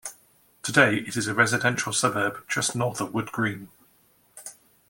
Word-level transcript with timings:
Today 0.63 0.95
it 0.95 1.15
is 1.15 1.27
a 1.27 1.33
residential 1.35 1.93
suburb 1.93 2.43
just 2.47 2.75
north 2.75 3.01
of 3.01 3.13
Wood 3.13 3.31
Green. 3.31 3.69